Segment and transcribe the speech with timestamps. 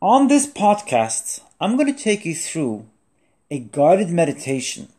[0.00, 2.86] On this podcast, I'm going to take you through
[3.50, 4.90] a guided meditation.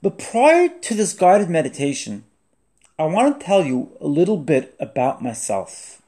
[0.00, 2.24] But prior to this guided meditation,
[2.98, 6.00] I want to tell you a little bit about myself.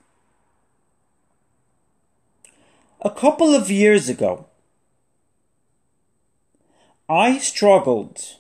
[3.03, 4.46] A couple of years ago,
[7.06, 8.37] I struggled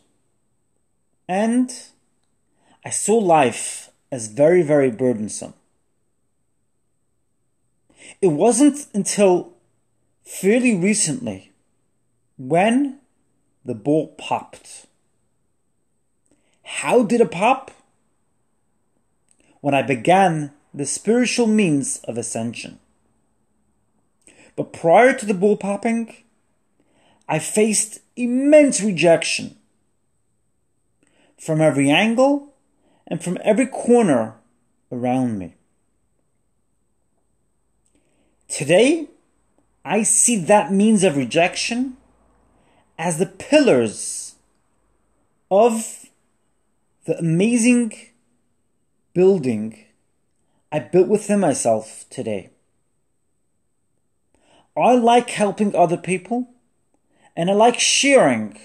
[1.28, 1.70] and
[2.82, 5.52] I saw life as very, very burdensome.
[8.20, 9.52] It wasn't until
[10.24, 11.52] fairly recently
[12.36, 12.98] when
[13.64, 14.86] the ball popped.
[16.62, 17.70] How did it pop?
[19.60, 22.78] When I began the spiritual means of ascension.
[24.56, 26.14] But prior to the ball popping,
[27.28, 29.56] I faced immense rejection
[31.38, 32.54] from every angle
[33.06, 34.34] and from every corner
[34.90, 35.54] around me.
[38.52, 39.06] Today,
[39.82, 41.96] I see that means of rejection
[42.98, 44.34] as the pillars
[45.50, 46.04] of
[47.06, 47.94] the amazing
[49.14, 49.86] building
[50.70, 52.50] I built within myself today.
[54.76, 56.50] I like helping other people
[57.34, 58.58] and I like sharing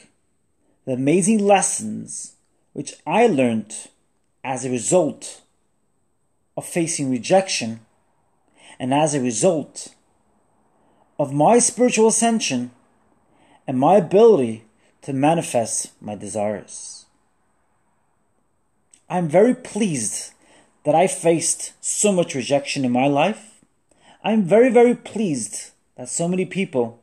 [0.84, 2.36] the amazing lessons
[2.74, 3.74] which I learned
[4.44, 5.44] as a result
[6.58, 7.80] of facing rejection
[8.80, 9.96] and as a result
[11.20, 12.72] of my spiritual ascension
[13.66, 14.64] and my ability
[15.02, 17.06] to manifest my desires.
[19.10, 20.34] I'm very pleased
[20.84, 23.62] that I faced so much rejection in my life.
[24.24, 27.02] I'm very, very pleased that so many people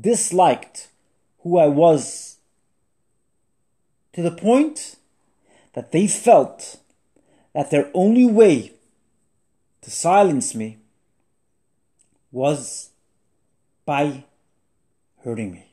[0.00, 0.88] disliked
[1.40, 2.36] who I was
[4.12, 4.96] to the point
[5.72, 6.78] that they felt
[7.54, 8.72] that their only way
[9.82, 10.78] to silence me
[12.30, 12.90] was
[13.84, 14.24] by
[15.24, 15.66] hurting me.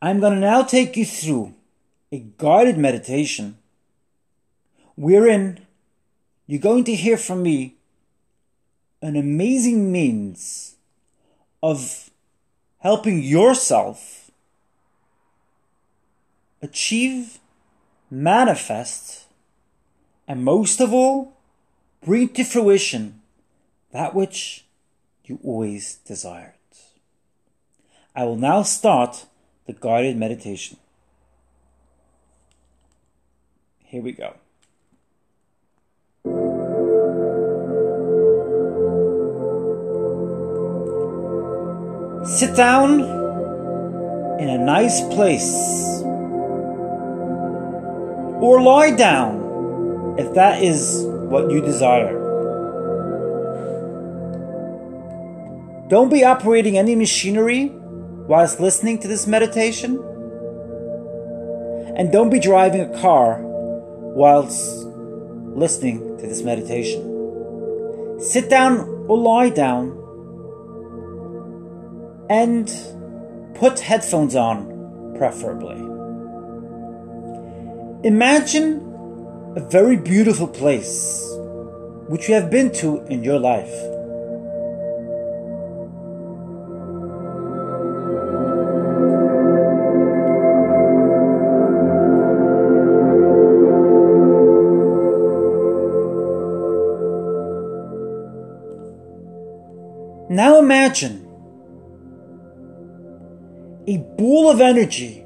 [0.00, 1.54] I'm going to now take you through
[2.12, 3.58] a guided meditation
[4.94, 5.66] wherein
[6.46, 7.74] you're going to hear from me
[9.02, 10.76] an amazing means
[11.62, 12.10] of
[12.78, 14.30] helping yourself
[16.62, 17.38] achieve,
[18.10, 19.25] manifest,
[20.28, 21.36] and most of all,
[22.04, 23.20] bring to fruition
[23.92, 24.64] that which
[25.24, 26.52] you always desired.
[28.14, 29.26] I will now start
[29.66, 30.78] the guided meditation.
[33.84, 34.34] Here we go.
[42.26, 43.00] Sit down
[44.40, 46.02] in a nice place
[48.42, 49.45] or lie down
[50.18, 52.24] if that is what you desire.
[55.88, 60.02] Don't be operating any machinery whilst listening to this meditation.
[61.96, 64.86] And don't be driving a car whilst
[65.54, 68.20] listening to this meditation.
[68.20, 69.92] Sit down or lie down
[72.28, 72.66] and
[73.54, 75.76] put headphones on, preferably.
[78.06, 78.85] Imagine
[79.56, 81.32] a very beautiful place
[82.08, 83.72] which you have been to in your life.
[100.28, 101.22] Now imagine
[103.88, 105.24] a ball of energy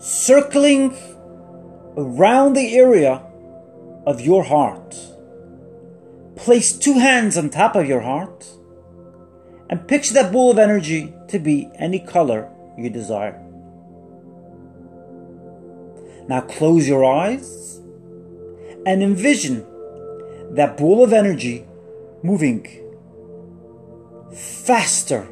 [0.00, 0.96] circling
[1.96, 3.22] around the area
[4.06, 4.96] of your heart.
[6.36, 8.46] Place two hands on top of your heart
[9.68, 13.40] and picture that ball of energy to be any color you desire.
[16.28, 17.80] Now close your eyes
[18.86, 19.66] and envision
[20.54, 21.66] that ball of energy
[22.22, 22.66] moving
[24.32, 25.28] faster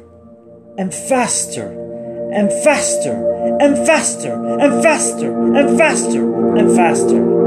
[0.77, 1.88] and faster
[2.31, 7.39] and faster and faster and faster and faster and faster.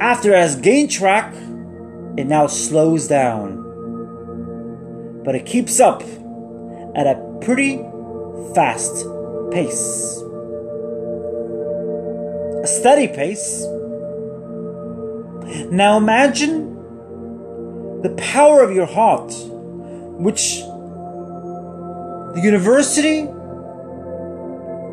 [0.00, 1.34] After it has gained track,
[2.16, 3.58] it now slows down.
[5.24, 6.02] But it keeps up
[6.96, 7.76] at a pretty
[8.54, 9.06] fast
[9.52, 10.22] pace.
[12.62, 13.64] A steady pace.
[15.70, 16.74] Now imagine
[18.02, 19.32] the power of your heart,
[20.20, 20.60] which
[22.34, 23.20] the university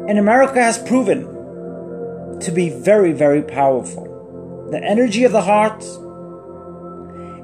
[0.10, 4.70] in America has proven to be very, very powerful.
[4.72, 5.84] The energy of the heart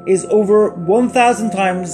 [0.08, 1.90] is over 1,000 times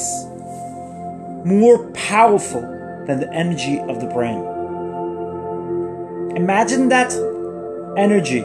[1.45, 2.61] more powerful
[3.07, 4.45] than the energy of the brain.
[6.35, 7.11] Imagine that
[7.97, 8.41] energy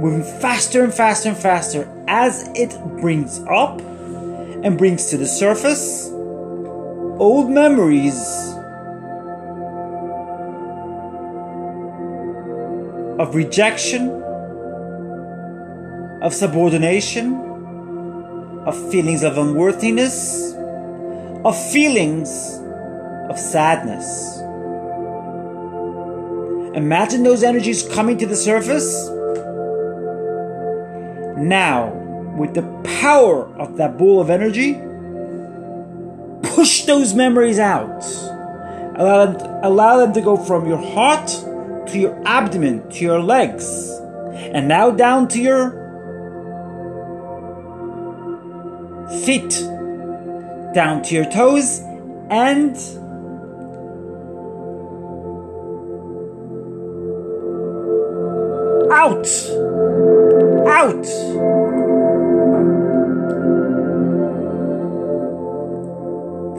[0.00, 6.12] moving faster and faster and faster as it brings up and brings to the surface
[7.18, 8.16] old memories
[13.18, 14.10] of rejection,
[16.22, 17.34] of subordination,
[18.66, 20.52] of feelings of unworthiness,
[21.44, 22.60] of feelings
[23.30, 24.40] of sadness.
[26.76, 29.08] Imagine those energies coming to the surface.
[31.38, 31.88] Now,
[32.36, 32.62] with the
[33.00, 34.74] power of that ball of energy,
[36.56, 38.02] push those memories out.
[38.98, 41.28] Allow them, to, allow them to go from your heart
[41.88, 43.90] to your abdomen to your legs,
[44.32, 45.70] and now down to your
[49.26, 49.50] feet,
[50.74, 51.80] down to your toes,
[52.30, 52.74] and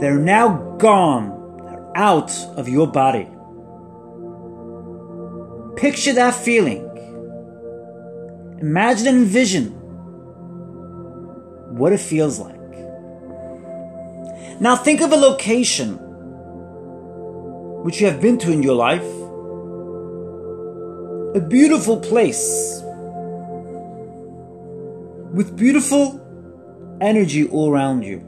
[0.08, 1.58] They're now gone.
[1.66, 3.28] They're out of your body.
[5.76, 6.86] Picture that feeling.
[8.62, 9.66] Imagine and envision
[11.76, 12.56] what it feels like.
[14.62, 15.98] Now think of a location
[17.84, 19.04] which you have been to in your life.
[21.36, 22.82] A beautiful place
[25.34, 26.22] with beautiful
[27.02, 28.27] energy all around you.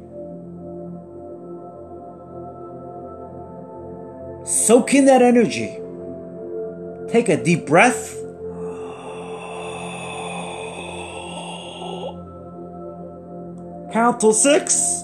[4.49, 5.77] Soak in that energy.
[7.11, 8.15] Take a deep breath.
[13.93, 15.03] Count till six.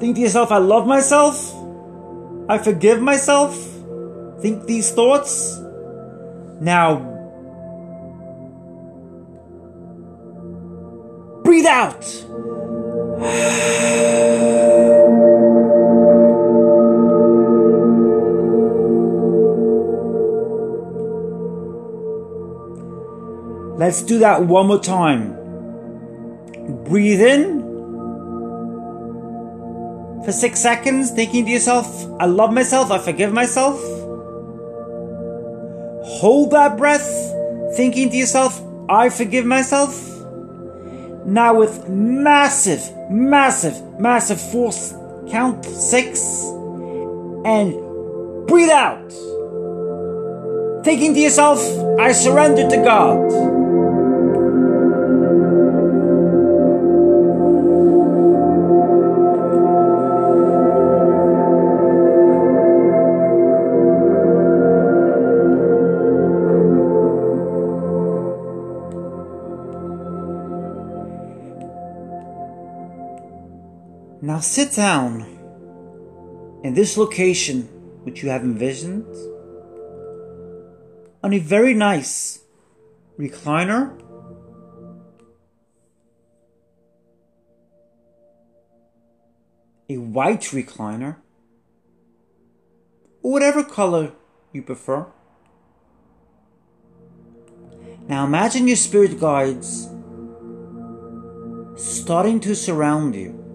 [0.00, 1.54] Think to yourself, I love myself.
[2.48, 3.56] I forgive myself.
[4.40, 5.60] Think these thoughts.
[6.60, 6.96] Now,
[11.44, 12.04] breathe out.
[23.78, 25.36] Let's do that one more time.
[26.84, 27.58] Breathe in
[30.24, 31.86] for six seconds, thinking to yourself,
[32.20, 33.80] I love myself, I forgive myself.
[36.04, 37.08] Hold that breath,
[37.76, 39.94] thinking to yourself, I forgive myself.
[41.24, 44.92] Now, with massive, massive, massive force,
[45.30, 46.20] count six
[47.46, 47.74] and
[48.48, 49.12] breathe out.
[50.84, 51.60] Thinking to yourself,
[52.00, 53.47] I surrender to God.
[74.38, 75.22] Now sit down
[76.62, 77.62] in this location
[78.04, 79.12] which you have envisioned
[81.24, 82.44] on a very nice
[83.18, 84.00] recliner.
[89.90, 91.16] A white recliner,
[93.24, 94.12] or whatever color
[94.52, 95.06] you prefer.
[98.06, 99.88] Now imagine your spirit guides
[101.74, 103.47] starting to surround you.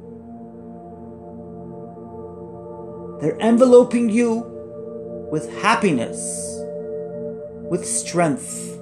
[3.24, 4.44] They're enveloping you
[5.32, 6.20] with happiness,
[7.72, 8.78] with strength,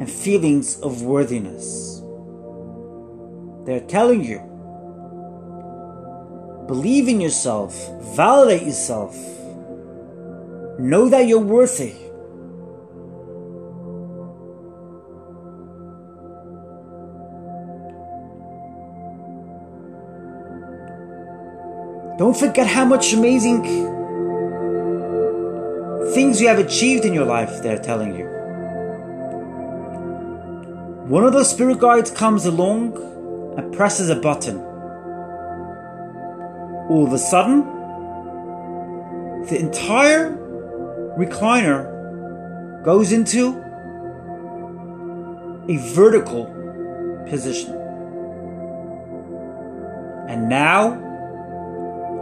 [0.00, 2.00] and feelings of worthiness.
[3.66, 4.38] They're telling you
[6.66, 7.74] believe in yourself,
[8.16, 9.14] validate yourself,
[10.78, 11.92] know that you're worthy.
[22.28, 23.62] Don't forget how much amazing
[26.12, 28.26] things you have achieved in your life, they're telling you.
[31.08, 32.98] One of those spirit guides comes along
[33.56, 34.58] and presses a button.
[36.90, 37.60] All of a sudden,
[39.46, 40.36] the entire
[41.16, 43.56] recliner goes into
[45.66, 46.44] a vertical
[47.26, 47.74] position.
[50.28, 51.07] And now,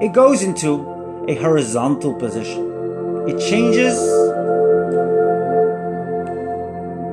[0.01, 3.29] it goes into a horizontal position.
[3.29, 3.99] It changes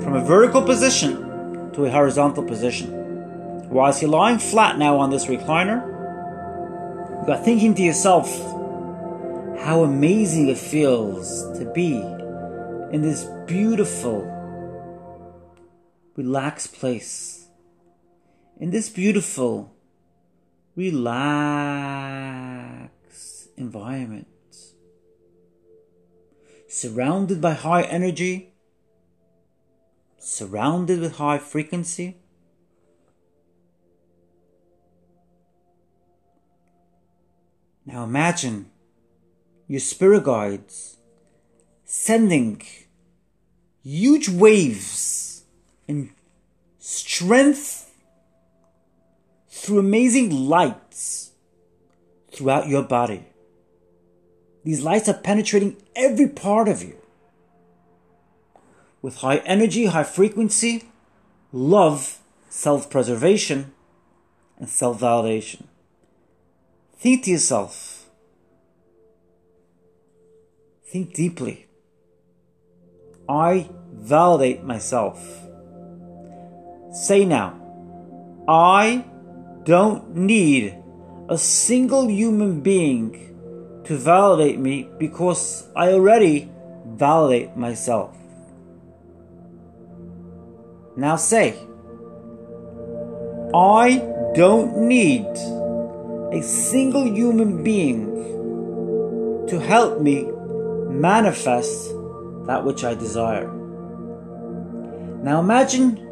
[0.03, 3.69] from a vertical position to a horizontal position.
[3.69, 5.87] Whilst you're lying flat now on this recliner,
[7.25, 8.29] you are thinking to yourself
[9.61, 11.95] how amazing it feels to be
[12.91, 14.21] in this beautiful,
[16.15, 17.47] relaxed place.
[18.59, 19.72] In this beautiful,
[20.75, 22.29] relaxed
[23.57, 24.27] environment.
[26.67, 28.53] Surrounded by high energy,
[30.17, 32.17] surrounded with high frequency.
[37.85, 38.71] Now imagine
[39.67, 40.97] your spirit guides
[41.83, 42.61] sending
[43.83, 45.43] huge waves
[45.87, 46.09] and
[46.79, 47.92] strength
[49.63, 51.31] through amazing lights
[52.33, 53.23] throughout your body.
[54.65, 56.97] These lights are penetrating every part of you
[59.01, 60.83] with high energy, high frequency,
[61.53, 63.71] love, self preservation,
[64.59, 65.63] and self validation.
[66.97, 68.09] Think to yourself.
[70.85, 71.67] Think deeply.
[73.29, 75.25] I validate myself.
[76.91, 77.59] Say now,
[78.45, 79.05] I
[79.63, 80.75] don't need
[81.29, 86.49] a single human being to validate me because I already
[86.85, 88.15] validate myself.
[90.95, 91.57] Now say,
[93.55, 93.97] I
[94.35, 95.25] don't need
[96.33, 98.13] a single human being
[99.47, 100.23] to help me
[100.89, 101.93] manifest
[102.47, 103.51] that which I desire.
[105.23, 106.02] Now imagine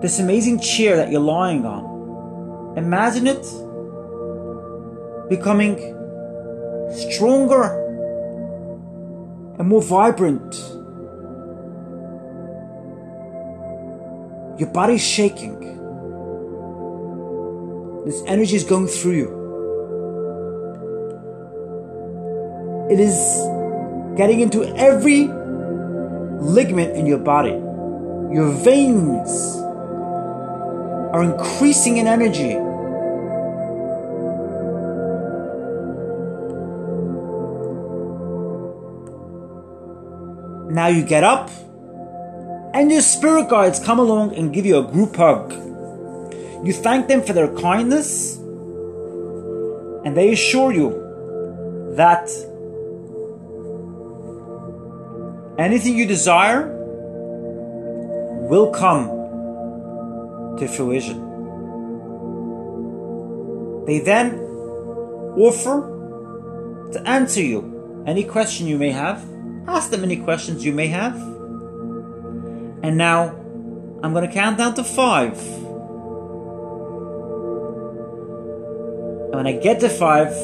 [0.00, 2.76] this amazing chair that you're lying on.
[2.76, 3.46] Imagine it
[5.28, 5.76] becoming
[6.92, 7.64] stronger
[9.58, 10.54] and more vibrant.
[14.60, 15.58] Your body's shaking.
[18.04, 19.36] This energy is going through you.
[22.90, 23.16] It is
[24.16, 25.28] getting into every
[26.40, 27.50] ligament in your body.
[28.32, 29.65] Your veins
[31.12, 32.54] are increasing in energy.
[40.72, 41.48] Now you get up,
[42.74, 45.52] and your spirit guides come along and give you a group hug.
[46.66, 48.36] You thank them for their kindness,
[50.04, 52.28] and they assure you that
[55.58, 56.68] anything you desire
[58.50, 59.15] will come
[60.58, 61.18] to fruition.
[63.86, 64.40] They then
[65.36, 65.92] offer
[66.92, 69.24] to answer you any question you may have.
[69.68, 71.14] Ask them any questions you may have.
[72.82, 73.34] And now
[74.02, 75.38] I'm going to count down to five.
[79.26, 80.34] And when I get to five,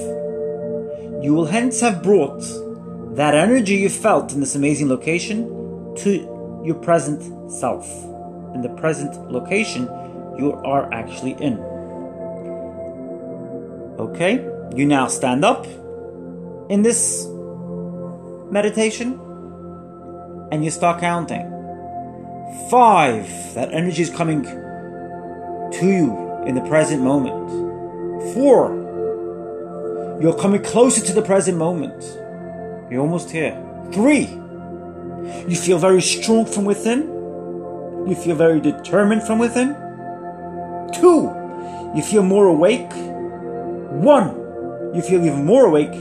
[1.23, 2.43] you will hence have brought
[3.15, 5.49] that energy you felt in this amazing location
[5.99, 7.87] to your present self,
[8.55, 9.89] in the present location
[10.43, 11.59] you are actually in.
[13.99, 14.45] Okay,
[14.75, 15.67] you now stand up
[16.69, 17.27] in this
[18.51, 19.19] meditation
[20.51, 21.49] and you start counting.
[22.71, 27.39] Five, that energy is coming to you in the present moment.
[28.35, 32.03] Four, you're coming closer to the present moment.
[32.91, 33.57] You're almost here.
[33.93, 34.27] Three,
[35.49, 37.03] you feel very strong from within.
[38.09, 39.77] You feel very determined from within.
[40.93, 41.33] Two,
[41.95, 42.93] you feel more awake.
[42.93, 44.29] One,
[44.95, 45.95] you feel even more awake.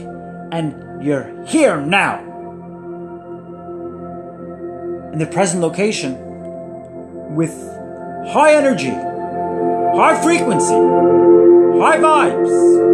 [0.52, 2.18] And you're here now.
[5.12, 6.14] In the present location
[7.34, 7.52] with
[8.28, 10.74] high energy, high frequency,
[11.78, 12.91] high vibes.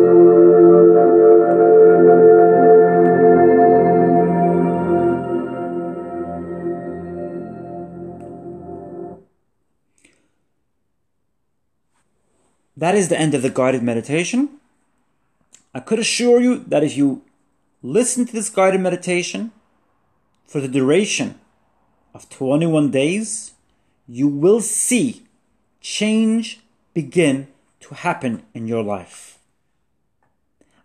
[12.78, 14.50] That is the end of the guided meditation.
[15.74, 17.22] I could assure you that if you
[17.82, 19.50] listen to this guided meditation
[20.46, 21.40] for the duration
[22.14, 23.54] of 21 days,
[24.06, 25.24] you will see
[25.80, 26.60] change
[26.94, 27.48] begin
[27.80, 29.40] to happen in your life.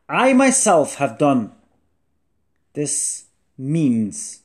[0.09, 1.51] I myself have done
[2.73, 4.41] this means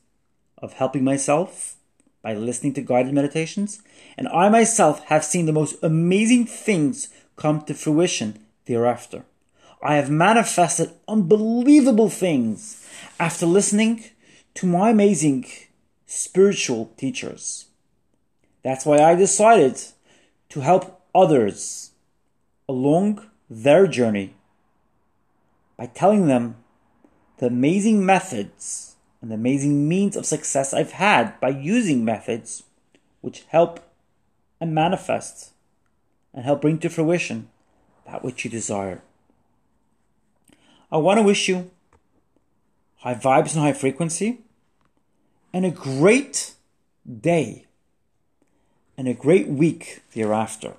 [0.59, 1.77] of helping myself
[2.21, 3.81] by listening to guided meditations,
[4.19, 9.25] and I myself have seen the most amazing things come to fruition thereafter.
[9.83, 12.87] I have manifested unbelievable things
[13.19, 14.05] after listening
[14.55, 15.47] to my amazing
[16.07, 17.67] spiritual teachers.
[18.65, 19.81] That's why I decided
[20.49, 21.93] to help others
[22.69, 24.35] along their journey
[25.77, 26.57] by telling them
[27.39, 32.65] the amazing methods and the amazing means of success I've had by using methods
[33.21, 33.81] which help
[34.61, 35.53] and manifest
[36.33, 37.49] and help bring to fruition
[38.07, 39.03] that which you desire.
[40.91, 41.71] I want to wish you
[42.99, 44.41] high vibes and high frequency
[45.53, 46.55] and a great
[47.21, 47.67] day
[48.97, 50.75] and a great week thereafter.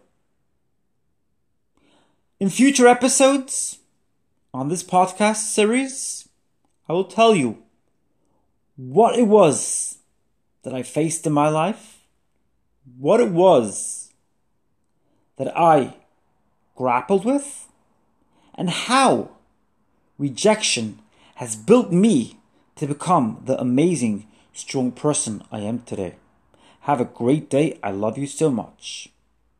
[2.40, 3.80] In future episodes
[4.54, 6.28] on this podcast series,
[6.88, 7.64] I will tell you
[8.76, 10.00] what it was
[10.64, 12.00] that I faced in my life,
[12.98, 14.09] what it was
[15.40, 15.96] that I
[16.76, 17.68] grappled with,
[18.54, 19.32] and how
[20.20, 21.00] rejection
[21.36, 22.38] has built me
[22.76, 26.16] to become the amazing, strong person I am today.
[26.82, 27.80] Have a great day.
[27.82, 29.10] I love you so much.